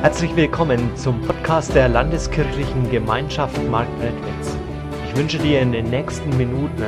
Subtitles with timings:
[0.00, 4.56] Herzlich willkommen zum Podcast der Landeskirchlichen Gemeinschaft Marktredwitz.
[5.08, 6.84] Ich wünsche dir in den nächsten Minuten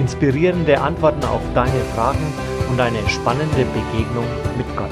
[0.00, 2.18] inspirierende Antworten auf deine Fragen
[2.68, 4.26] und eine spannende Begegnung
[4.56, 4.90] mit Gott.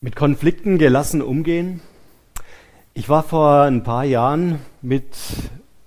[0.00, 1.82] Mit Konflikten gelassen umgehen.
[2.94, 5.14] Ich war vor ein paar Jahren mit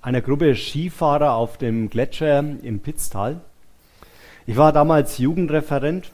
[0.08, 3.42] einer Gruppe Skifahrer auf dem Gletscher im Pitztal.
[4.46, 6.12] Ich war damals Jugendreferent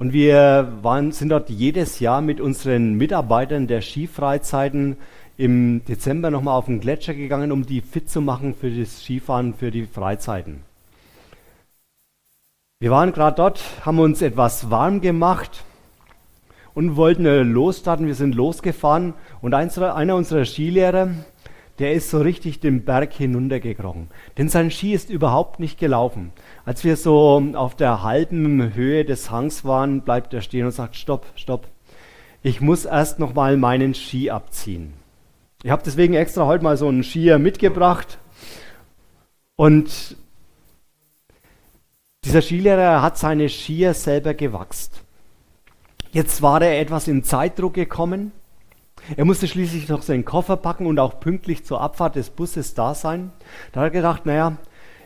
[0.00, 4.96] und wir waren, sind dort jedes Jahr mit unseren Mitarbeitern der Skifreizeiten
[5.36, 9.54] im Dezember nochmal auf den Gletscher gegangen, um die fit zu machen für das Skifahren,
[9.54, 10.64] für die Freizeiten.
[12.80, 15.62] Wir waren gerade dort, haben uns etwas warm gemacht
[16.74, 18.08] und wollten losstarten.
[18.08, 21.10] Wir sind losgefahren und einer unserer Skilehrer,
[21.78, 24.08] der ist so richtig den Berg hinuntergekrochen.
[24.36, 26.32] Denn sein Ski ist überhaupt nicht gelaufen.
[26.64, 30.96] Als wir so auf der halben Höhe des Hangs waren, bleibt er stehen und sagt,
[30.96, 31.68] stopp, stopp.
[32.42, 34.94] Ich muss erst noch mal meinen Ski abziehen.
[35.62, 38.18] Ich habe deswegen extra heute mal so einen Skier mitgebracht.
[39.56, 40.16] Und
[42.24, 45.02] dieser Skilehrer hat seine Skier selber gewachst.
[46.10, 48.32] Jetzt war er etwas in Zeitdruck gekommen
[49.16, 52.94] er musste schließlich noch seinen Koffer packen und auch pünktlich zur Abfahrt des Busses da
[52.94, 53.32] sein.
[53.72, 54.56] Da hat er gedacht, naja,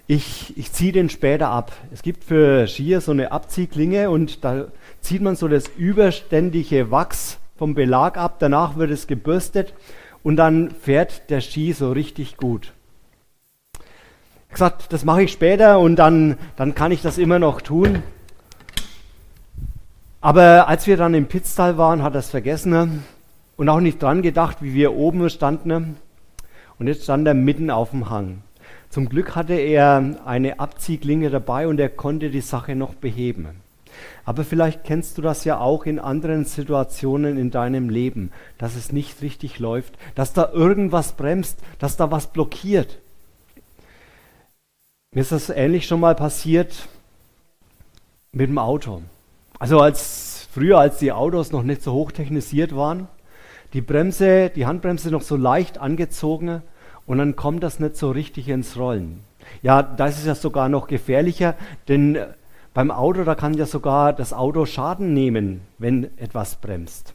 [0.06, 1.72] ich, ich ziehe den später ab.
[1.92, 4.66] Es gibt für Skier so eine Abziehklinge und da
[5.00, 8.36] zieht man so das überständige Wachs vom Belag ab.
[8.40, 9.72] Danach wird es gebürstet
[10.22, 12.72] und dann fährt der Ski so richtig gut.
[14.48, 18.02] Ich gesagt, das mache ich später und dann, dann kann ich das immer noch tun.
[20.20, 23.04] Aber als wir dann im Pitztal waren, hat er es vergessen
[23.56, 25.96] und auch nicht dran gedacht, wie wir oben standen.
[26.78, 28.42] Und jetzt stand er mitten auf dem Hang.
[28.90, 33.48] Zum Glück hatte er eine Abziehklinge dabei und er konnte die Sache noch beheben.
[34.24, 38.92] Aber vielleicht kennst du das ja auch in anderen Situationen in deinem Leben, dass es
[38.92, 42.98] nicht richtig läuft, dass da irgendwas bremst, dass da was blockiert.
[45.14, 46.88] Mir ist das ähnlich schon mal passiert
[48.32, 49.02] mit dem Auto.
[49.58, 53.08] Also als früher, als die Autos noch nicht so hochtechnisiert waren,
[53.72, 56.62] die Bremse, die Handbremse noch so leicht angezogen
[57.06, 59.20] und dann kommt das nicht so richtig ins Rollen.
[59.62, 61.54] Ja, da ist ja sogar noch gefährlicher,
[61.88, 62.18] denn
[62.74, 67.12] beim Auto, da kann ja sogar das Auto Schaden nehmen, wenn etwas bremst.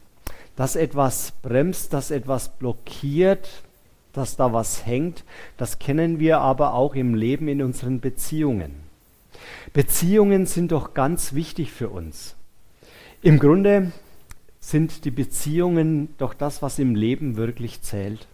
[0.56, 3.48] Dass etwas bremst, dass etwas blockiert,
[4.12, 5.24] dass da was hängt,
[5.56, 8.74] das kennen wir aber auch im Leben in unseren Beziehungen.
[9.72, 12.34] Beziehungen sind doch ganz wichtig für uns.
[13.22, 13.92] Im Grunde
[14.60, 18.26] sind die Beziehungen doch das, was im Leben wirklich zählt.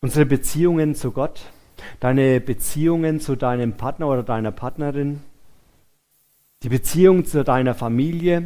[0.00, 1.40] Unsere Beziehungen zu Gott,
[2.00, 5.20] deine Beziehungen zu deinem Partner oder deiner Partnerin,
[6.62, 8.44] die Beziehung zu deiner Familie,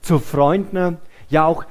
[0.00, 1.64] zu Freunden, ja auch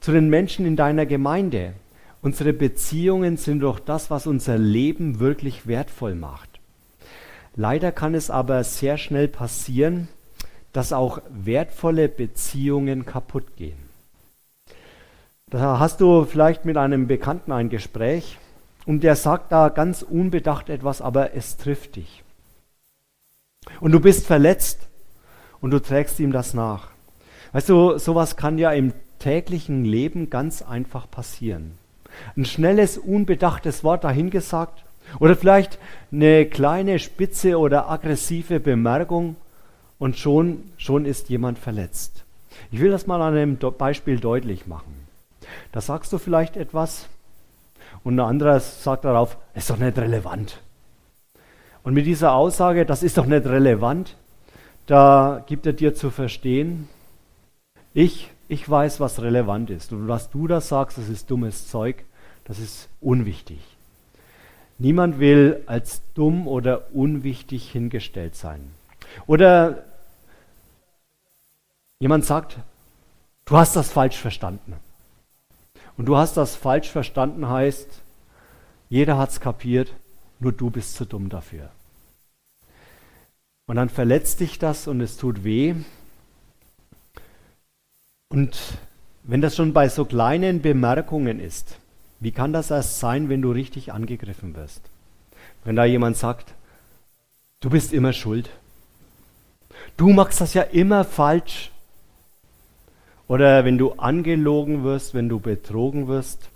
[0.00, 1.74] zu den Menschen in deiner Gemeinde.
[2.22, 6.60] Unsere Beziehungen sind doch das, was unser Leben wirklich wertvoll macht.
[7.54, 10.08] Leider kann es aber sehr schnell passieren,
[10.72, 13.78] dass auch wertvolle Beziehungen kaputt gehen.
[15.50, 18.38] Da hast du vielleicht mit einem Bekannten ein Gespräch
[18.84, 22.22] und der sagt da ganz unbedacht etwas, aber es trifft dich.
[23.80, 24.88] Und du bist verletzt
[25.60, 26.88] und du trägst ihm das nach.
[27.52, 31.78] Weißt du, sowas kann ja im täglichen Leben ganz einfach passieren.
[32.36, 34.84] Ein schnelles, unbedachtes Wort dahingesagt
[35.20, 35.78] oder vielleicht
[36.10, 39.36] eine kleine spitze oder aggressive Bemerkung
[39.98, 42.24] und schon, schon ist jemand verletzt.
[42.70, 45.06] Ich will das mal an einem Beispiel deutlich machen.
[45.72, 47.08] Da sagst du vielleicht etwas
[48.04, 50.60] und ein anderer sagt darauf, ist doch nicht relevant.
[51.82, 54.16] Und mit dieser Aussage, das ist doch nicht relevant,
[54.86, 56.88] da gibt er dir zu verstehen,
[57.94, 59.92] ich, ich weiß, was relevant ist.
[59.92, 62.04] Und was du da sagst, das ist dummes Zeug,
[62.44, 63.58] das ist unwichtig.
[64.78, 68.60] Niemand will als dumm oder unwichtig hingestellt sein.
[69.26, 69.84] Oder
[72.00, 72.58] jemand sagt,
[73.44, 74.74] du hast das falsch verstanden.
[75.96, 77.88] Und du hast das falsch verstanden heißt,
[78.88, 79.92] jeder hat es kapiert,
[80.38, 81.70] nur du bist zu dumm dafür.
[83.66, 85.74] Und dann verletzt dich das und es tut weh.
[88.28, 88.56] Und
[89.24, 91.78] wenn das schon bei so kleinen Bemerkungen ist,
[92.20, 94.82] wie kann das erst sein, wenn du richtig angegriffen wirst?
[95.64, 96.54] Wenn da jemand sagt,
[97.60, 98.50] du bist immer schuld.
[99.96, 101.72] Du machst das ja immer falsch.
[103.28, 106.50] Oder wenn du angelogen wirst, wenn du betrogen wirst.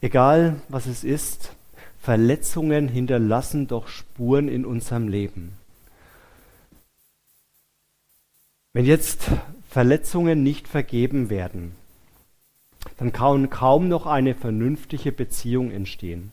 [0.00, 1.54] Egal was es ist,
[2.00, 5.52] Verletzungen hinterlassen doch Spuren in unserem Leben.
[8.72, 9.30] Wenn jetzt
[9.68, 11.76] Verletzungen nicht vergeben werden,
[12.96, 16.32] dann kann kaum noch eine vernünftige Beziehung entstehen.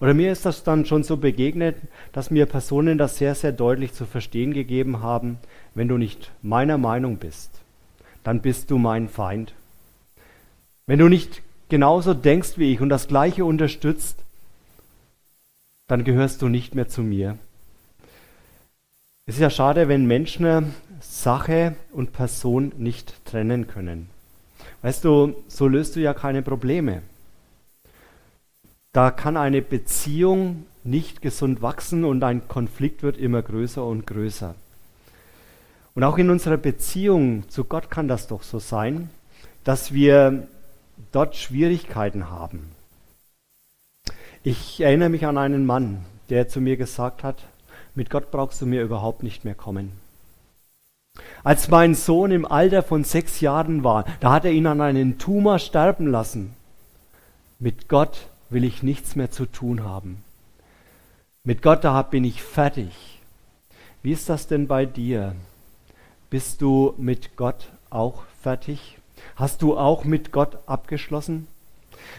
[0.00, 1.76] Oder mir ist das dann schon so begegnet,
[2.12, 5.38] dass mir Personen das sehr, sehr deutlich zu verstehen gegeben haben,
[5.74, 7.61] wenn du nicht meiner Meinung bist,
[8.24, 9.54] dann bist du mein Feind.
[10.86, 14.18] Wenn du nicht genauso denkst wie ich und das Gleiche unterstützt,
[15.86, 17.38] dann gehörst du nicht mehr zu mir.
[19.26, 24.08] Es ist ja schade, wenn Menschen Sache und Person nicht trennen können.
[24.82, 27.02] Weißt du, so löst du ja keine Probleme.
[28.92, 34.54] Da kann eine Beziehung nicht gesund wachsen und ein Konflikt wird immer größer und größer.
[35.94, 39.10] Und auch in unserer Beziehung zu Gott kann das doch so sein,
[39.64, 40.46] dass wir
[41.12, 42.72] dort Schwierigkeiten haben.
[44.42, 47.44] Ich erinnere mich an einen Mann, der zu mir gesagt hat,
[47.94, 49.92] mit Gott brauchst du mir überhaupt nicht mehr kommen.
[51.44, 55.18] Als mein Sohn im Alter von sechs Jahren war, da hat er ihn an einen
[55.18, 56.54] Tumor sterben lassen.
[57.58, 60.24] Mit Gott will ich nichts mehr zu tun haben.
[61.44, 63.20] Mit Gott, da bin ich fertig.
[64.02, 65.34] Wie ist das denn bei dir?
[66.32, 68.96] Bist du mit Gott auch fertig?
[69.36, 71.46] Hast du auch mit Gott abgeschlossen?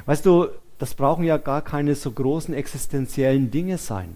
[0.06, 4.14] Weißt du, das brauchen ja gar keine so großen existenziellen Dinge sein.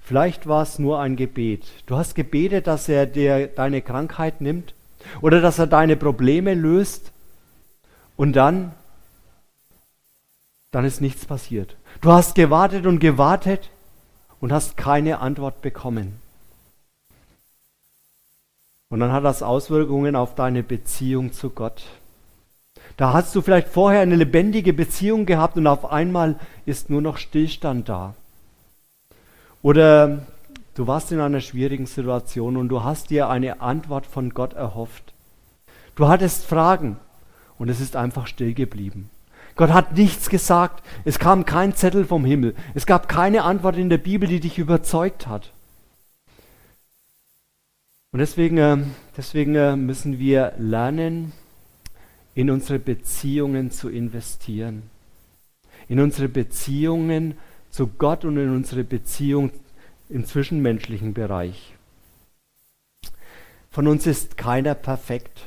[0.00, 1.64] Vielleicht war es nur ein Gebet.
[1.86, 4.74] Du hast gebetet, dass er dir deine Krankheit nimmt
[5.20, 7.12] oder dass er deine Probleme löst
[8.16, 8.72] und dann,
[10.72, 11.76] dann ist nichts passiert.
[12.00, 13.70] Du hast gewartet und gewartet
[14.40, 16.23] und hast keine Antwort bekommen.
[18.94, 21.82] Und dann hat das Auswirkungen auf deine Beziehung zu Gott.
[22.96, 27.16] Da hast du vielleicht vorher eine lebendige Beziehung gehabt und auf einmal ist nur noch
[27.16, 28.14] Stillstand da.
[29.62, 30.20] Oder
[30.76, 35.12] du warst in einer schwierigen Situation und du hast dir eine Antwort von Gott erhofft.
[35.96, 36.96] Du hattest Fragen
[37.58, 39.10] und es ist einfach still geblieben.
[39.56, 40.84] Gott hat nichts gesagt.
[41.04, 42.54] Es kam kein Zettel vom Himmel.
[42.74, 45.50] Es gab keine Antwort in der Bibel, die dich überzeugt hat.
[48.14, 48.76] Und deswegen, äh,
[49.16, 51.32] deswegen äh, müssen wir lernen,
[52.36, 54.84] in unsere Beziehungen zu investieren.
[55.88, 57.36] In unsere Beziehungen
[57.70, 59.50] zu Gott und in unsere Beziehung
[60.08, 61.74] im zwischenmenschlichen Bereich.
[63.72, 65.46] Von uns ist keiner perfekt.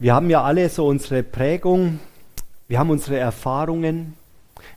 [0.00, 2.00] Wir haben ja alle so unsere Prägung,
[2.66, 4.14] wir haben unsere Erfahrungen,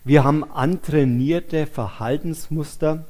[0.03, 3.07] wir haben antrainierte Verhaltensmuster.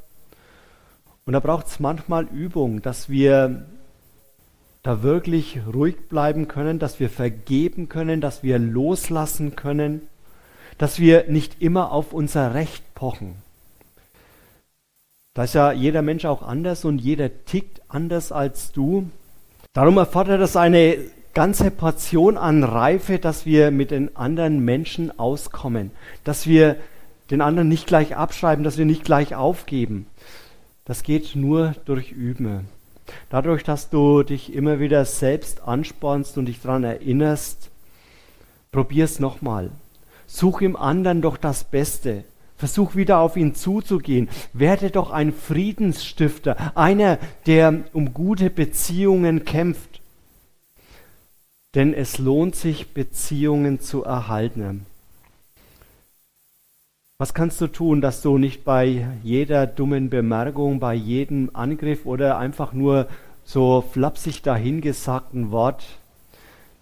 [1.26, 3.66] Und da braucht es manchmal Übung, dass wir
[4.82, 10.02] da wirklich ruhig bleiben können, dass wir vergeben können, dass wir loslassen können,
[10.78, 13.36] dass wir nicht immer auf unser Recht pochen.
[15.34, 19.10] Da ist ja jeder Mensch auch anders und jeder tickt anders als du.
[19.72, 20.98] Darum erfordert es eine
[21.34, 25.92] ganze Portion an Reife, dass wir mit den anderen Menschen auskommen,
[26.24, 26.76] dass wir
[27.32, 30.06] den anderen nicht gleich abschreiben, dass wir nicht gleich aufgeben,
[30.86, 32.68] das geht nur durch Üben.
[33.30, 37.70] Dadurch, dass du dich immer wieder selbst anspornst und dich daran erinnerst,
[38.72, 39.72] probier's nochmal.
[40.28, 42.24] Such im anderen doch das Beste.
[42.58, 44.30] Versuch wieder auf ihn zuzugehen.
[44.54, 50.02] Werde doch ein Friedensstifter, einer, der um gute Beziehungen kämpft.
[51.76, 54.86] Denn es lohnt sich, Beziehungen zu erhalten.
[57.24, 62.38] Was kannst du tun, dass du nicht bei jeder dummen Bemerkung, bei jedem Angriff oder
[62.38, 63.08] einfach nur
[63.46, 65.86] so flapsig dahingesagten Wort,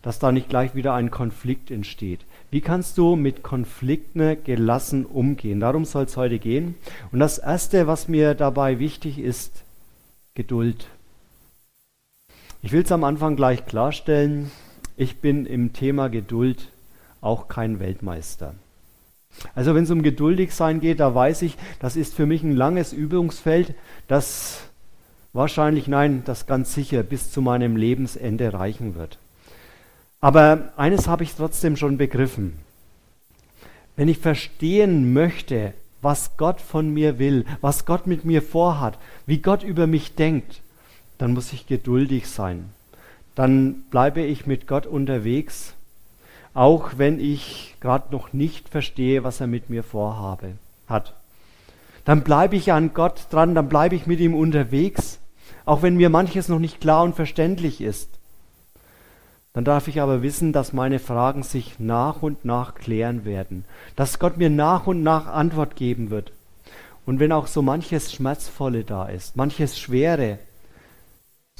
[0.02, 2.22] dass da nicht gleich wieder ein Konflikt entsteht?
[2.50, 5.60] Wie kannst du mit Konflikten gelassen umgehen?
[5.60, 6.74] Darum soll es heute gehen.
[7.12, 9.62] Und das Erste, was mir dabei wichtig ist,
[10.34, 10.88] Geduld.
[12.64, 14.50] Ich will es am Anfang gleich klarstellen,
[14.98, 16.70] ich bin im Thema Geduld
[17.22, 18.56] auch kein Weltmeister.
[19.56, 22.56] Also wenn es um geduldig sein geht, da weiß ich, das ist für mich ein
[22.56, 23.74] langes Übungsfeld,
[24.08, 24.64] das
[25.34, 29.18] wahrscheinlich, nein, das ganz sicher bis zu meinem Lebensende reichen wird.
[30.20, 32.60] Aber eines habe ich trotzdem schon begriffen.
[33.96, 39.40] Wenn ich verstehen möchte, was Gott von mir will, was Gott mit mir vorhat, wie
[39.40, 40.62] Gott über mich denkt,
[41.18, 42.70] dann muss ich geduldig sein.
[43.36, 45.74] Dann bleibe ich mit Gott unterwegs
[46.54, 50.54] auch wenn ich gerade noch nicht verstehe, was er mit mir vorhabe,
[50.88, 51.14] hat.
[52.06, 55.20] Dann bleibe ich an Gott dran, dann bleibe ich mit ihm unterwegs,
[55.66, 58.10] auch wenn mir manches noch nicht klar und verständlich ist.
[59.54, 63.66] dann darf ich aber wissen, dass meine Fragen sich nach und nach klären werden,
[63.98, 66.32] dass Gott mir nach und nach Antwort geben wird.
[67.06, 70.40] Und wenn auch so manches Schmerzvolle da ist, manches Schwere,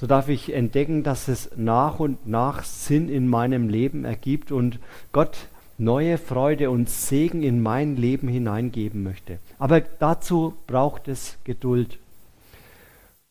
[0.02, 4.80] so darf ich entdecken, dass es nach und nach Sinn in meinem Leben ergibt und
[5.12, 5.38] Gott
[5.78, 9.38] neue Freude und Segen in mein Leben hineingeben möchte.
[9.60, 12.00] Aber dazu braucht es Geduld.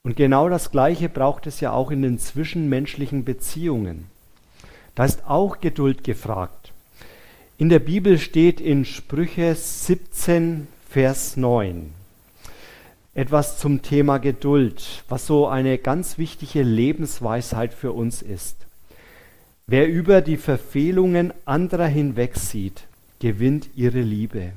[0.04, 4.06] Und genau das Gleiche braucht es ja auch in den zwischenmenschlichen Beziehungen.
[4.94, 6.72] Da ist auch Geduld gefragt.
[7.58, 11.99] In der Bibel steht in Sprüche 17, Vers 9
[13.14, 18.56] etwas zum Thema Geduld, was so eine ganz wichtige Lebensweisheit für uns ist.
[19.66, 22.84] Wer über die Verfehlungen anderer hinwegsieht,
[23.20, 24.52] gewinnt ihre Liebe.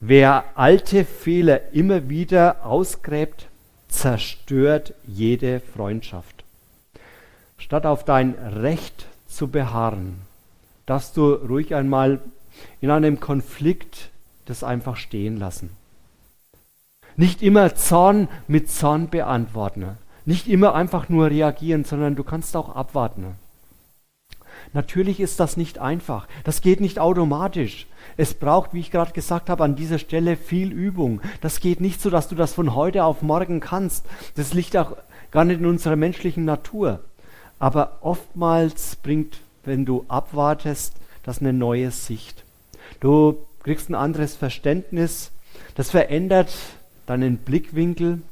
[0.00, 3.46] Wer alte Fehler immer wieder ausgräbt,
[3.88, 6.44] zerstört jede Freundschaft.
[7.56, 10.16] Statt auf dein Recht zu beharren,
[10.86, 12.20] darfst du ruhig einmal
[12.80, 14.10] in einem Konflikt
[14.46, 15.70] das einfach stehen lassen.
[17.16, 19.86] Nicht immer Zorn mit Zorn beantworten.
[20.24, 23.34] Nicht immer einfach nur reagieren, sondern du kannst auch abwarten.
[24.72, 26.26] Natürlich ist das nicht einfach.
[26.44, 27.86] Das geht nicht automatisch.
[28.16, 31.20] Es braucht, wie ich gerade gesagt habe, an dieser Stelle viel Übung.
[31.40, 34.06] Das geht nicht so, dass du das von heute auf morgen kannst.
[34.36, 34.96] Das liegt auch
[35.30, 37.00] gar nicht in unserer menschlichen Natur.
[37.58, 42.44] Aber oftmals bringt, wenn du abwartest, das eine neue Sicht.
[43.00, 45.30] Du kriegst ein anderes Verständnis.
[45.74, 46.52] Das verändert
[47.06, 48.22] deinen Blickwinkel.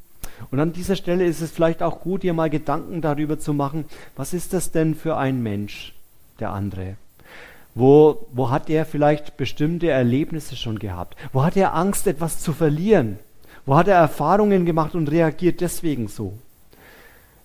[0.49, 3.85] Und an dieser Stelle ist es vielleicht auch gut, dir mal Gedanken darüber zu machen,
[4.15, 5.93] was ist das denn für ein Mensch,
[6.39, 6.95] der andere?
[7.73, 11.15] Wo, wo hat er vielleicht bestimmte Erlebnisse schon gehabt?
[11.31, 13.19] Wo hat er Angst, etwas zu verlieren?
[13.65, 16.33] Wo hat er Erfahrungen gemacht und reagiert deswegen so?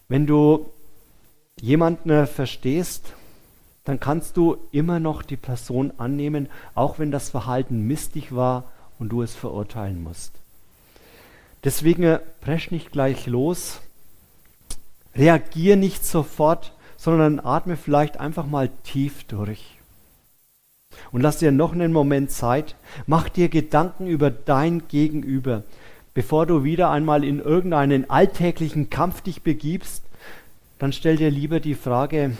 [0.08, 0.70] Wenn du
[1.60, 3.12] jemanden verstehst,
[3.84, 8.64] dann kannst du immer noch die Person annehmen, auch wenn das Verhalten mistig war
[8.98, 10.32] und du es verurteilen musst.
[11.64, 13.80] Deswegen äh, presch nicht gleich los,
[15.14, 19.76] reagier nicht sofort, sondern atme vielleicht einfach mal tief durch.
[21.12, 25.64] Und lass dir noch einen Moment Zeit, mach dir Gedanken über dein Gegenüber,
[26.14, 30.02] bevor du wieder einmal in irgendeinen alltäglichen Kampf dich begibst,
[30.78, 32.36] dann stell dir lieber die Frage,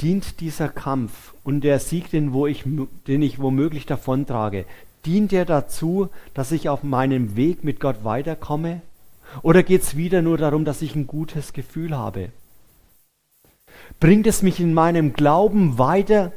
[0.00, 2.64] dient dieser Kampf und der Sieg, den, wo ich,
[3.06, 4.66] den ich womöglich davontrage,
[5.04, 8.82] Dient er dazu, dass ich auf meinem Weg mit Gott weiterkomme?
[9.42, 12.30] Oder geht es wieder nur darum, dass ich ein gutes Gefühl habe?
[13.98, 16.32] Bringt es mich in meinem Glauben weiter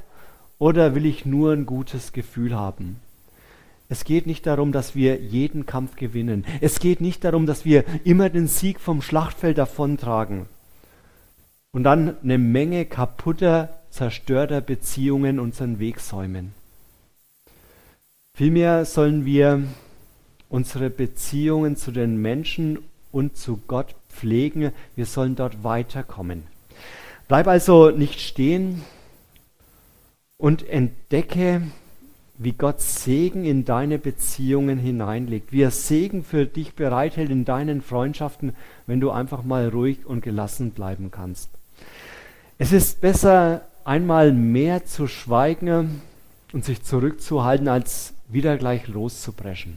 [0.58, 3.00] oder will ich nur ein gutes Gefühl haben?
[3.88, 6.46] Es geht nicht darum, dass wir jeden Kampf gewinnen.
[6.62, 10.48] Es geht nicht darum, dass wir immer den Sieg vom Schlachtfeld davontragen
[11.72, 16.54] und dann eine Menge kaputter, zerstörter Beziehungen unseren Weg säumen.
[18.36, 19.64] Vielmehr sollen wir
[20.50, 22.80] unsere Beziehungen zu den Menschen
[23.14, 24.74] und zu Gott pflegen.
[24.98, 26.44] Wir sollen dort weiterkommen.
[27.30, 28.82] Bleib also nicht stehen
[30.36, 31.62] und entdecke,
[32.38, 37.82] wie Gott Segen in deine Beziehungen hineinlegt, wie er Segen für dich bereithält in deinen
[37.82, 38.54] Freundschaften,
[38.86, 41.52] wenn du einfach mal ruhig und gelassen bleiben kannst.
[42.58, 46.02] Es ist besser, einmal mehr zu schweigen
[46.52, 49.76] und sich zurückzuhalten, als wieder gleich loszubrechen.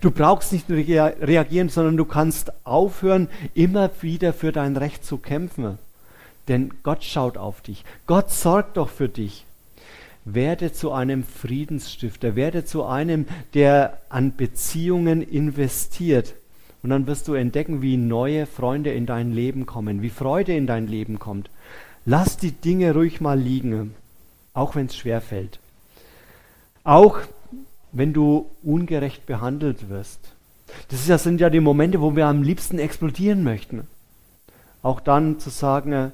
[0.00, 5.18] Du brauchst nicht nur reagieren, sondern du kannst aufhören, immer wieder für dein Recht zu
[5.18, 5.78] kämpfen.
[6.48, 7.84] Denn Gott schaut auf dich.
[8.06, 9.44] Gott sorgt doch für dich.
[10.24, 12.36] Werde zu einem Friedensstifter.
[12.36, 16.34] Werde zu einem, der an Beziehungen investiert.
[16.82, 20.66] Und dann wirst du entdecken, wie neue Freunde in dein Leben kommen, wie Freude in
[20.66, 21.50] dein Leben kommt.
[22.04, 23.94] Lass die Dinge ruhig mal liegen,
[24.54, 25.58] auch wenn es schwer fällt.
[26.84, 27.18] Auch
[27.92, 30.20] wenn du ungerecht behandelt wirst.
[30.88, 33.86] Das sind ja die Momente, wo wir am liebsten explodieren möchten.
[34.82, 36.12] Auch dann zu sagen,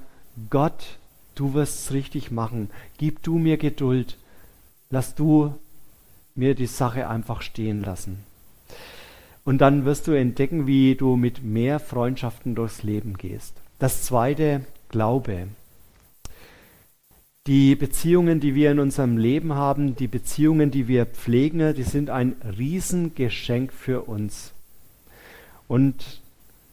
[0.50, 0.98] Gott,
[1.34, 2.70] du wirst es richtig machen.
[2.98, 4.16] Gib du mir Geduld.
[4.90, 5.54] Lass du
[6.34, 8.24] mir die Sache einfach stehen lassen.
[9.44, 13.54] Und dann wirst du entdecken, wie du mit mehr Freundschaften durchs Leben gehst.
[13.78, 15.48] Das zweite, Glaube.
[17.46, 22.08] Die Beziehungen, die wir in unserem Leben haben, die Beziehungen, die wir pflegen, die sind
[22.08, 24.54] ein Riesengeschenk für uns.
[25.68, 26.22] Und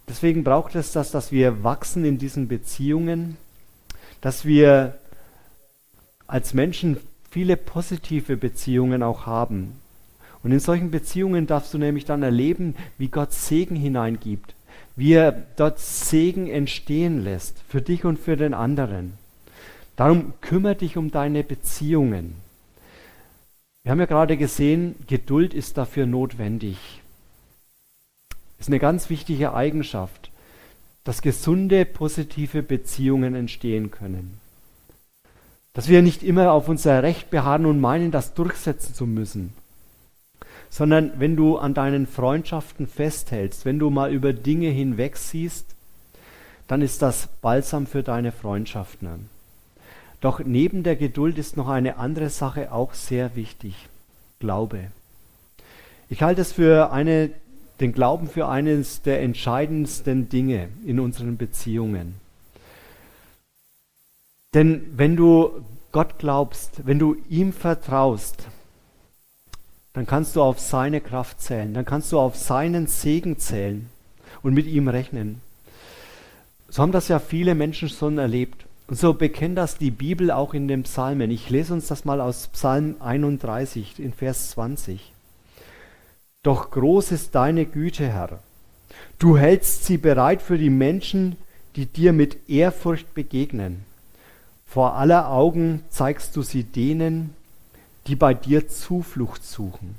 [0.07, 3.35] deswegen braucht es das, dass wir wachsen in diesen Beziehungen,
[4.21, 4.97] dass wir
[6.25, 6.95] als Menschen
[7.29, 9.73] viele positive Beziehungen auch haben.
[10.41, 14.55] Und in solchen Beziehungen darfst du nämlich dann erleben, wie Gott Segen hineingibt,
[14.95, 19.19] wie er dort Segen entstehen lässt, für dich und für den anderen.
[19.95, 22.35] Darum kümmere dich um deine Beziehungen.
[23.83, 26.77] Wir haben ja gerade gesehen, Geduld ist dafür notwendig.
[28.59, 30.31] Ist eine ganz wichtige Eigenschaft,
[31.03, 34.39] dass gesunde, positive Beziehungen entstehen können.
[35.73, 39.53] Dass wir nicht immer auf unser Recht beharren und meinen, das durchsetzen zu müssen,
[40.69, 45.75] sondern wenn du an deinen Freundschaften festhältst, wenn du mal über Dinge hinweg siehst,
[46.67, 49.29] dann ist das Balsam für deine Freundschaften.
[50.21, 53.75] Doch neben der Geduld ist noch eine andere Sache auch sehr wichtig.
[54.39, 54.91] Glaube.
[56.09, 57.31] Ich halte es für eine,
[57.79, 62.15] den Glauben für eines der entscheidendsten Dinge in unseren Beziehungen.
[64.53, 68.47] Denn wenn du Gott glaubst, wenn du ihm vertraust,
[69.93, 73.89] dann kannst du auf seine Kraft zählen, dann kannst du auf seinen Segen zählen
[74.41, 75.41] und mit ihm rechnen.
[76.69, 78.65] So haben das ja viele Menschen schon erlebt.
[78.91, 81.31] Und so bekennt das die Bibel auch in den Psalmen.
[81.31, 85.13] Ich lese uns das mal aus Psalm 31 in Vers 20.
[86.43, 88.39] Doch groß ist deine Güte, Herr.
[89.17, 91.37] Du hältst sie bereit für die Menschen,
[91.77, 93.85] die dir mit Ehrfurcht begegnen.
[94.65, 97.33] Vor aller Augen zeigst du sie denen,
[98.07, 99.95] die bei dir Zuflucht suchen.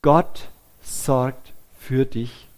[0.00, 0.48] Gott
[0.80, 2.48] sorgt für dich.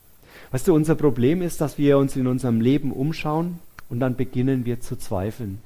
[0.52, 3.58] Weißt du, unser Problem ist, dass wir uns in unserem Leben umschauen
[3.90, 5.60] und dann beginnen wir zu zweifeln.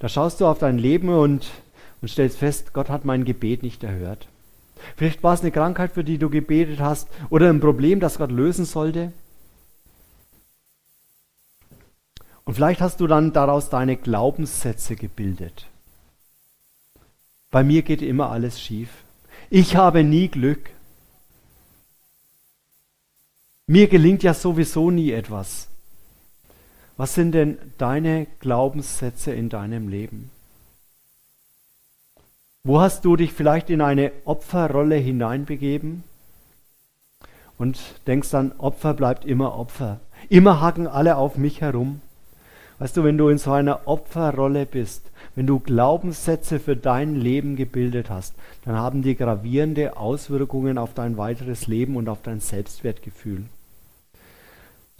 [0.00, 1.50] Da schaust du auf dein Leben und,
[2.02, 4.28] und stellst fest, Gott hat mein Gebet nicht erhört.
[4.96, 8.32] Vielleicht war es eine Krankheit, für die du gebetet hast, oder ein Problem, das Gott
[8.32, 9.12] lösen sollte.
[12.44, 15.68] Und vielleicht hast du dann daraus deine Glaubenssätze gebildet.
[17.52, 18.88] Bei mir geht immer alles schief.
[19.48, 20.70] Ich habe nie Glück.
[23.68, 25.68] Mir gelingt ja sowieso nie etwas.
[27.02, 30.30] Was sind denn deine Glaubenssätze in deinem Leben?
[32.62, 36.04] Wo hast du dich vielleicht in eine Opferrolle hineinbegeben
[37.58, 39.98] und denkst dann, Opfer bleibt immer Opfer.
[40.28, 42.02] Immer hacken alle auf mich herum.
[42.78, 45.02] Weißt du, wenn du in so einer Opferrolle bist,
[45.34, 48.32] wenn du Glaubenssätze für dein Leben gebildet hast,
[48.64, 53.46] dann haben die gravierende Auswirkungen auf dein weiteres Leben und auf dein Selbstwertgefühl.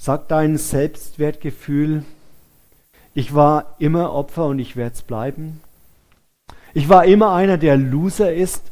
[0.03, 2.05] Sagt dein Selbstwertgefühl,
[3.15, 5.61] ich war immer Opfer und ich werde es bleiben?
[6.75, 8.65] Ich war immer einer, der Loser ist.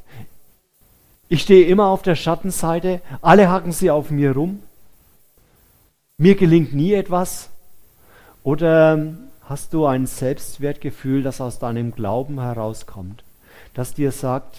[1.28, 3.00] Ich stehe immer auf der Schattenseite.
[3.22, 4.60] Alle hacken sie auf mir rum.
[6.18, 7.50] Mir gelingt nie etwas.
[8.42, 9.14] Oder
[9.44, 13.22] hast du ein Selbstwertgefühl, das aus deinem Glauben herauskommt,
[13.72, 14.56] das dir sagt,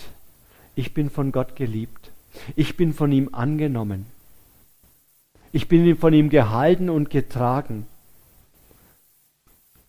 [0.75, 2.11] ich bin von Gott geliebt.
[2.55, 4.05] Ich bin von ihm angenommen.
[5.53, 7.85] Ich bin von ihm gehalten und getragen.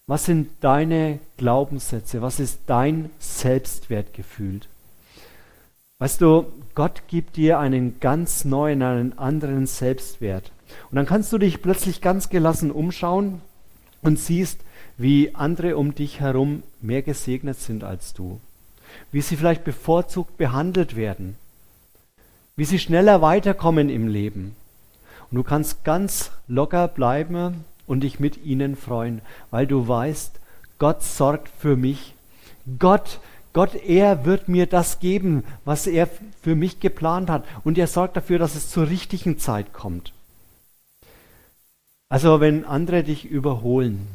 [0.07, 2.21] Was sind deine Glaubenssätze?
[2.21, 4.61] Was ist dein Selbstwertgefühl?
[5.99, 10.51] Weißt du, Gott gibt dir einen ganz neuen, einen anderen Selbstwert.
[10.91, 13.41] Und dann kannst du dich plötzlich ganz gelassen umschauen
[14.01, 14.59] und siehst,
[14.99, 18.41] wie andere um dich herum mehr gesegnet sind als du.
[19.13, 21.37] Wie sie vielleicht bevorzugt behandelt werden.
[22.57, 24.57] Wie sie schneller weiterkommen im Leben.
[25.33, 30.39] Und du kannst ganz locker bleiben und dich mit ihnen freuen, weil du weißt,
[30.79, 32.15] Gott sorgt für mich.
[32.79, 33.19] Gott,
[33.55, 36.07] Gott, er wird mir das geben, was er
[36.43, 37.45] für mich geplant hat.
[37.65, 40.13] Und er sorgt dafür, dass es zur richtigen Zeit kommt.
[42.11, 44.07] Also wenn andere dich überholen,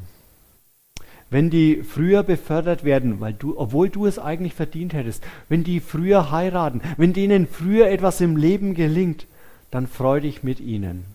[1.32, 5.80] wenn die früher befördert werden, weil du, obwohl du es eigentlich verdient hättest, wenn die
[5.80, 9.26] früher heiraten, wenn denen früher etwas im Leben gelingt,
[9.72, 11.06] dann freu dich mit ihnen.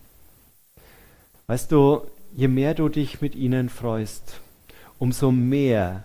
[1.47, 2.01] Weißt du,
[2.35, 4.39] je mehr du dich mit ihnen freust,
[4.99, 6.03] umso mehr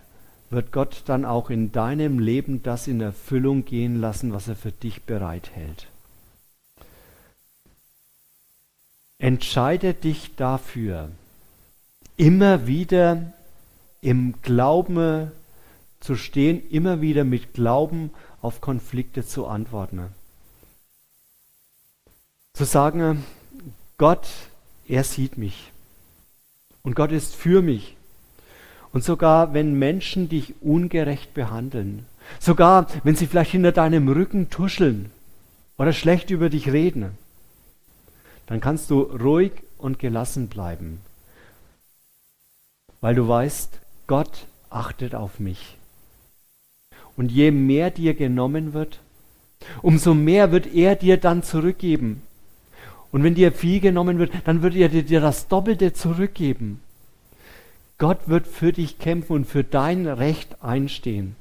[0.50, 4.72] wird Gott dann auch in deinem Leben das in Erfüllung gehen lassen, was er für
[4.72, 5.86] dich bereithält.
[9.18, 11.10] Entscheide dich dafür,
[12.16, 13.32] immer wieder
[14.00, 15.32] im Glauben
[16.00, 20.14] zu stehen, immer wieder mit Glauben auf Konflikte zu antworten.
[22.58, 23.24] Zu sagen,
[23.98, 24.26] Gott,
[24.88, 25.70] er sieht mich
[26.82, 27.96] und Gott ist für mich.
[28.92, 32.04] Und sogar wenn Menschen dich ungerecht behandeln,
[32.40, 35.12] sogar wenn sie vielleicht hinter deinem Rücken tuscheln
[35.76, 37.16] oder schlecht über dich reden,
[38.46, 41.00] dann kannst du ruhig und gelassen bleiben,
[43.00, 45.76] weil du weißt, Gott achtet auf mich.
[47.16, 48.98] Und je mehr dir genommen wird,
[49.80, 52.22] umso mehr wird er dir dann zurückgeben.
[53.10, 56.80] Und wenn dir viel genommen wird, dann wird er dir das Doppelte zurückgeben.
[57.96, 61.34] Gott wird für dich kämpfen und für dein Recht einstehen.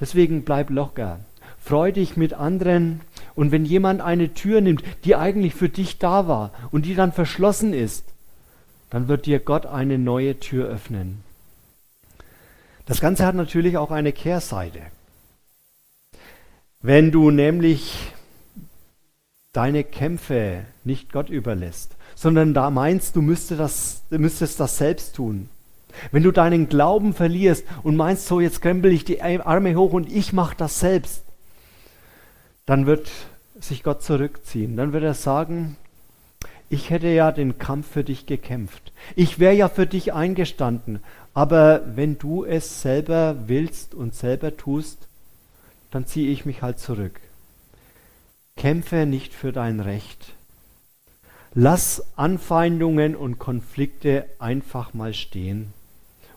[0.00, 1.20] Deswegen bleib locker.
[1.60, 3.00] Freu dich mit anderen.
[3.34, 7.12] Und wenn jemand eine Tür nimmt, die eigentlich für dich da war und die dann
[7.12, 8.04] verschlossen ist,
[8.90, 11.22] dann wird dir Gott eine neue Tür öffnen.
[12.84, 14.80] Das Ganze hat natürlich auch eine Kehrseite.
[16.80, 18.12] Wenn du nämlich
[19.52, 25.48] deine Kämpfe nicht Gott überlässt, sondern da meinst, du müsstest das, müsstest das selbst tun.
[26.10, 30.10] Wenn du deinen Glauben verlierst und meinst, so jetzt krempel ich die Arme hoch und
[30.10, 31.22] ich mache das selbst,
[32.64, 33.10] dann wird
[33.60, 34.76] sich Gott zurückziehen.
[34.76, 35.76] Dann wird er sagen,
[36.70, 38.92] ich hätte ja den Kampf für dich gekämpft.
[39.14, 41.00] Ich wäre ja für dich eingestanden.
[41.34, 45.08] Aber wenn du es selber willst und selber tust,
[45.90, 47.20] dann ziehe ich mich halt zurück.
[48.56, 50.34] Kämpfe nicht für dein Recht.
[51.54, 55.72] Lass Anfeindungen und Konflikte einfach mal stehen.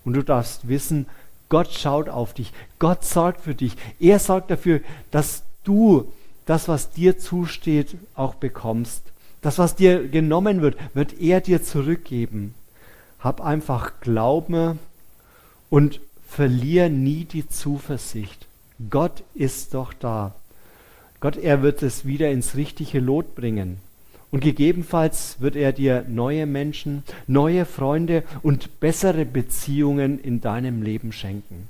[0.03, 1.07] Und du darfst wissen,
[1.49, 2.51] Gott schaut auf dich.
[2.79, 3.75] Gott sorgt für dich.
[3.99, 6.11] Er sorgt dafür, dass du
[6.45, 9.03] das, was dir zusteht, auch bekommst.
[9.41, 12.55] Das, was dir genommen wird, wird er dir zurückgeben.
[13.19, 14.79] Hab einfach Glauben
[15.69, 18.47] und verlier nie die Zuversicht.
[18.89, 20.33] Gott ist doch da.
[21.25, 23.79] Gott, er wird es wieder ins richtige Lot bringen.
[24.29, 31.11] Und gegebenenfalls wird er dir neue Menschen, neue Freunde und bessere Beziehungen in deinem Leben
[31.11, 31.67] schenken.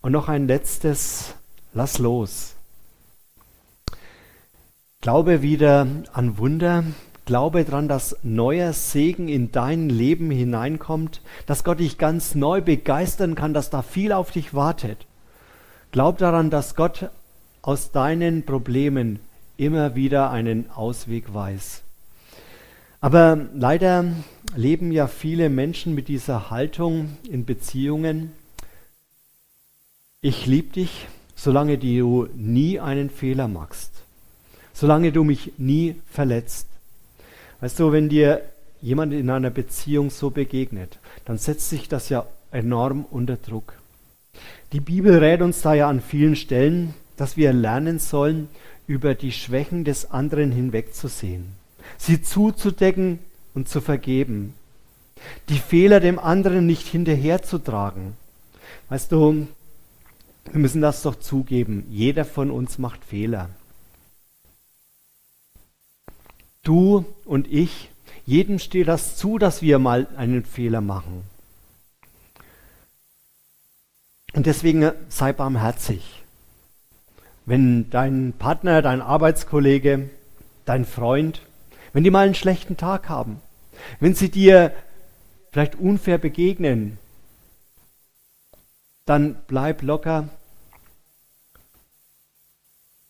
[0.00, 1.34] Und noch ein letztes,
[1.74, 2.54] lass los.
[5.02, 6.84] Glaube wieder an Wunder,
[7.26, 13.34] Glaube daran, dass neuer Segen in dein Leben hineinkommt, dass Gott dich ganz neu begeistern
[13.34, 15.04] kann, dass da viel auf dich wartet.
[15.90, 17.10] Glaub daran, dass Gott
[17.62, 19.20] aus deinen Problemen
[19.56, 21.82] immer wieder einen Ausweg weiß.
[23.00, 24.04] Aber leider
[24.56, 28.32] leben ja viele Menschen mit dieser Haltung in Beziehungen.
[30.20, 33.90] Ich liebe dich, solange du nie einen Fehler machst,
[34.72, 36.68] solange du mich nie verletzt.
[37.60, 38.42] Weißt du, wenn dir
[38.80, 43.74] jemand in einer Beziehung so begegnet, dann setzt sich das ja enorm unter Druck.
[44.72, 48.48] Die Bibel rät uns da ja an vielen Stellen, dass wir lernen sollen,
[48.88, 51.52] über die Schwächen des anderen hinwegzusehen,
[51.96, 53.20] sie zuzudecken
[53.54, 54.54] und zu vergeben,
[55.48, 58.14] die Fehler dem anderen nicht hinterherzutragen.
[58.88, 59.46] Weißt du,
[60.50, 63.50] wir müssen das doch zugeben, jeder von uns macht Fehler.
[66.64, 67.90] Du und ich,
[68.26, 71.22] jedem steht das zu, dass wir mal einen Fehler machen.
[74.32, 76.21] Und deswegen sei barmherzig.
[77.44, 80.10] Wenn dein Partner, dein Arbeitskollege,
[80.64, 81.42] dein Freund,
[81.92, 83.40] wenn die mal einen schlechten Tag haben,
[84.00, 84.72] wenn sie dir
[85.50, 86.98] vielleicht unfair begegnen,
[89.04, 90.28] dann bleib locker.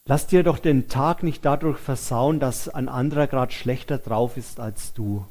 [0.05, 4.59] Lass dir doch den Tag nicht dadurch versauen, dass ein anderer gerade schlechter drauf ist
[4.59, 5.25] als du.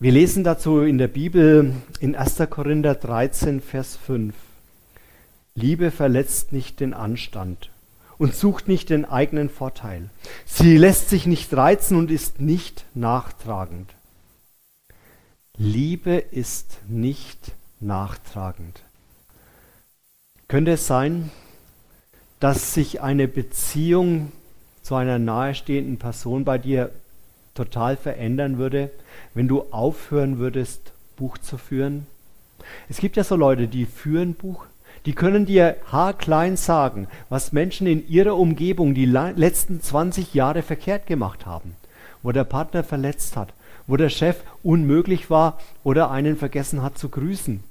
[0.00, 2.38] Wir lesen dazu in der Bibel in 1.
[2.48, 4.34] Korinther 13, Vers 5.
[5.54, 7.70] Liebe verletzt nicht den Anstand
[8.18, 10.10] und sucht nicht den eigenen Vorteil.
[10.44, 13.94] Sie lässt sich nicht reizen und ist nicht nachtragend.
[15.56, 18.82] Liebe ist nicht nachtragend.
[20.48, 21.30] Könnte es sein,
[22.40, 24.32] dass sich eine Beziehung
[24.82, 26.90] zu einer nahestehenden Person bei dir
[27.54, 28.90] total verändern würde,
[29.34, 32.06] wenn du aufhören würdest, Buch zu führen?
[32.88, 34.66] Es gibt ja so Leute, die führen Buch,
[35.06, 41.06] die können dir haarklein sagen, was Menschen in ihrer Umgebung die letzten 20 Jahre verkehrt
[41.06, 41.74] gemacht haben,
[42.22, 43.54] wo der Partner verletzt hat,
[43.86, 47.62] wo der Chef unmöglich war oder einen vergessen hat zu grüßen.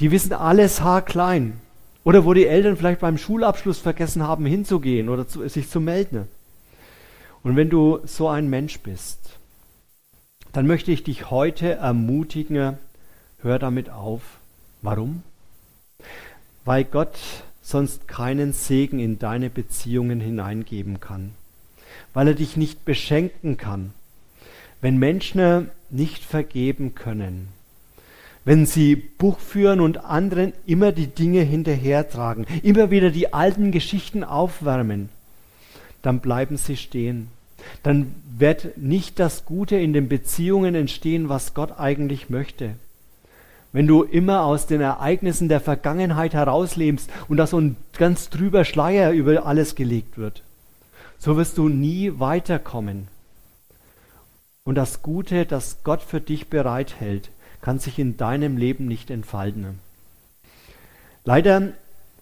[0.00, 1.60] Die wissen alles haarklein.
[2.04, 6.26] Oder wo die Eltern vielleicht beim Schulabschluss vergessen haben hinzugehen oder zu, sich zu melden.
[7.42, 9.38] Und wenn du so ein Mensch bist,
[10.52, 12.78] dann möchte ich dich heute ermutigen,
[13.38, 14.22] hör damit auf.
[14.82, 15.22] Warum?
[16.64, 17.18] Weil Gott
[17.60, 21.32] sonst keinen Segen in deine Beziehungen hineingeben kann.
[22.14, 23.92] Weil er dich nicht beschenken kann.
[24.80, 27.48] Wenn Menschen nicht vergeben können,
[28.44, 34.24] wenn sie Buch führen und anderen immer die Dinge hinterhertragen, immer wieder die alten Geschichten
[34.24, 35.10] aufwärmen,
[36.02, 37.28] dann bleiben sie stehen
[37.82, 42.74] dann wird nicht das Gute in den Beziehungen entstehen, was Gott eigentlich möchte.
[43.72, 48.64] Wenn du immer aus den Ereignissen der Vergangenheit herauslebst und da so ein ganz trüber
[48.64, 50.42] Schleier über alles gelegt wird,
[51.18, 53.08] so wirst du nie weiterkommen.
[54.64, 57.30] Und das Gute, das Gott für dich bereithält,
[57.62, 59.78] kann sich in deinem Leben nicht entfalten.
[61.24, 61.72] Leider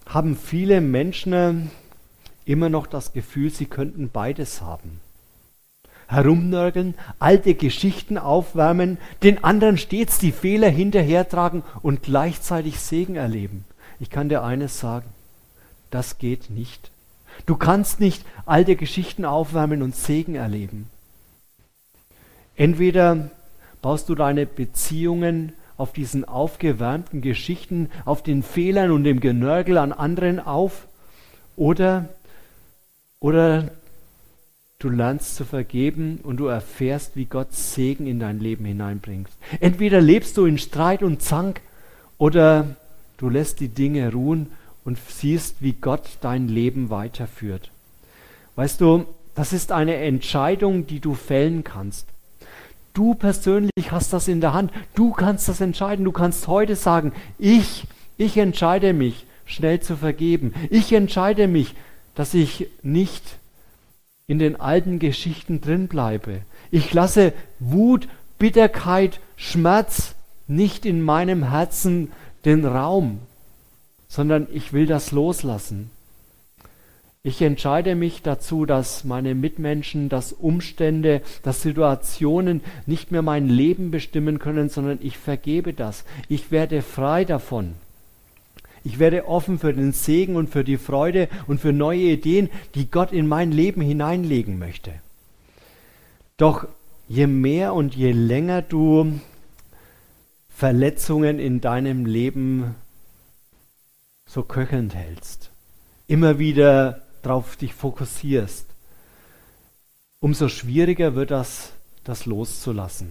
[0.07, 1.71] haben viele Menschen
[2.45, 5.01] immer noch das Gefühl, sie könnten beides haben.
[6.11, 13.65] Herumnörgeln, alte Geschichten aufwärmen, den anderen stets die Fehler hinterhertragen und gleichzeitig Segen erleben.
[14.01, 15.07] Ich kann dir eines sagen,
[15.91, 16.91] das geht nicht.
[17.47, 20.91] Du kannst nicht alte Geschichten aufwärmen und Segen erleben.
[22.57, 23.31] Entweder
[23.81, 29.93] baust du deine Beziehungen auf diesen aufgewärmten Geschichten, auf den Fehlern und dem Genörgel an
[29.93, 30.89] anderen auf,
[31.57, 32.09] oder,
[33.21, 33.71] oder
[34.81, 39.29] du lernst zu vergeben und du erfährst, wie Gott Segen in dein Leben hineinbringt.
[39.61, 41.61] Entweder lebst du in Streit und Zank,
[42.19, 42.77] oder
[43.19, 44.49] du lässt die Dinge ruhen
[44.85, 47.71] und siehst, wie Gott dein Leben weiterführt.
[48.57, 52.07] Weißt du, das ist eine Entscheidung, die du fällen kannst.
[52.93, 54.73] Du persönlich hast das in der Hand.
[54.95, 56.05] Du kannst das entscheiden.
[56.05, 60.53] Du kannst heute sagen, ich, ich entscheide mich, schnell zu vergeben.
[60.71, 61.75] Ich entscheide mich,
[62.15, 63.39] dass ich nicht
[64.31, 66.43] in den alten Geschichten drin bleibe.
[66.71, 68.07] Ich lasse Wut,
[68.39, 70.15] Bitterkeit, Schmerz
[70.47, 72.13] nicht in meinem Herzen
[72.45, 73.19] den Raum,
[74.07, 75.91] sondern ich will das loslassen.
[77.25, 83.91] Ich entscheide mich dazu, dass meine Mitmenschen, dass Umstände, dass Situationen nicht mehr mein Leben
[83.91, 86.05] bestimmen können, sondern ich vergebe das.
[86.29, 87.75] Ich werde frei davon.
[88.85, 92.91] Ich werde offen für den Segen und für die Freude und für neue Ideen, die
[92.91, 94.93] Gott in mein Leben hineinlegen möchte.
[96.37, 96.67] Doch
[97.09, 99.21] je mehr und je länger du
[100.49, 102.75] Verletzungen in deinem Leben
[104.27, 105.51] so köchelnd hältst,
[106.07, 108.67] immer wieder darauf dich fokussierst,
[110.21, 111.73] umso schwieriger wird das,
[112.05, 113.09] das loszulassen.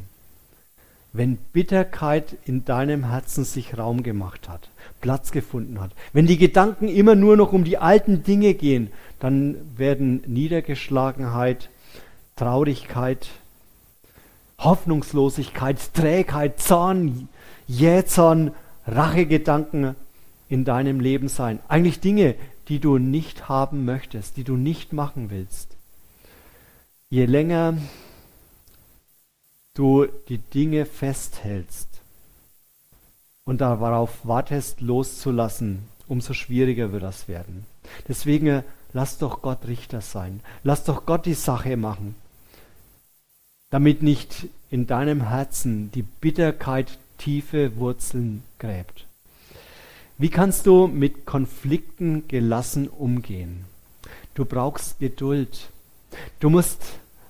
[1.11, 4.69] Wenn Bitterkeit in deinem Herzen sich Raum gemacht hat,
[5.01, 9.55] Platz gefunden hat, wenn die Gedanken immer nur noch um die alten Dinge gehen, dann
[9.75, 11.69] werden Niedergeschlagenheit,
[12.35, 13.27] Traurigkeit,
[14.59, 17.27] Hoffnungslosigkeit, Trägheit, Zorn,
[17.67, 18.51] Jähzorn,
[18.85, 19.95] Rachegedanken
[20.47, 21.59] in deinem Leben sein.
[21.67, 22.35] Eigentlich Dinge,
[22.67, 25.75] die du nicht haben möchtest, die du nicht machen willst.
[27.09, 27.77] Je länger
[29.79, 31.87] du die Dinge festhältst
[33.45, 37.65] und darauf wartest, loszulassen, umso schwieriger wird das werden.
[38.09, 40.41] Deswegen lass doch Gott Richter sein.
[40.63, 42.15] Lass doch Gott die Sache machen,
[43.69, 49.05] damit nicht in deinem Herzen die Bitterkeit tiefe Wurzeln gräbt.
[50.17, 53.63] Wie kannst du mit Konflikten gelassen umgehen?
[54.33, 55.69] Du brauchst Geduld.
[56.41, 56.81] Du musst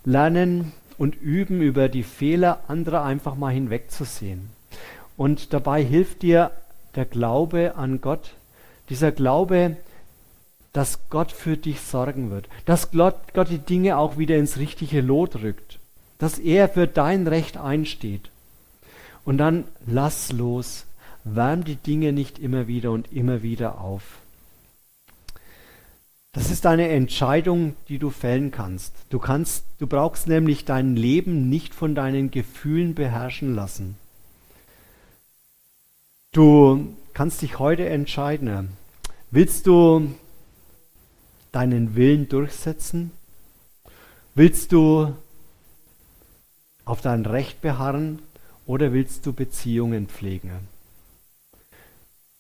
[0.04, 4.50] lernen und üben, über die Fehler anderer einfach mal hinwegzusehen.
[5.18, 6.52] Und dabei hilft dir
[6.96, 8.36] der Glaube an Gott,
[8.90, 9.78] dieser Glaube,
[10.74, 13.16] dass Gott für dich sorgen wird, dass Gott,
[13.50, 15.80] die Dinge auch wieder ins richtige Lot rückt,
[16.20, 18.30] dass er für dein Recht einsteht.
[19.24, 20.86] Und dann lass los,
[21.24, 24.04] wärm die Dinge nicht immer wieder und immer wieder auf.
[26.32, 28.94] Das ist eine Entscheidung, die du fällen kannst.
[29.10, 33.98] Du kannst, du brauchst nämlich dein Leben nicht von deinen Gefühlen beherrschen lassen.
[36.32, 38.78] Du kannst dich heute entscheiden.
[39.32, 40.14] Willst du
[41.52, 43.12] deinen Willen durchsetzen?
[44.36, 45.16] Willst du
[46.86, 48.22] auf dein Recht beharren
[48.68, 50.52] oder willst du Beziehungen pflegen?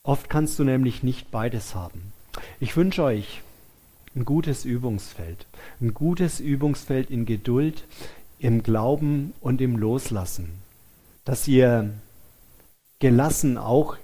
[0.04, 2.13] Oft kannst du nämlich nicht beides haben.
[2.60, 3.41] Ich wünsche euch
[4.19, 5.47] ein gutes Übungsfeld,
[5.79, 7.86] ein gutes Übungsfeld in Geduld,
[8.38, 10.49] im Glauben und im Loslassen,
[11.23, 11.91] dass ihr
[12.99, 13.95] gelassen auch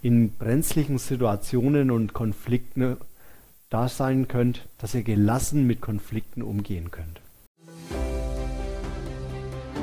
[0.00, 2.96] in brenzlichen Situationen und Konflikten
[3.68, 7.20] da sein könnt, dass ihr gelassen mit Konflikten umgehen könnt.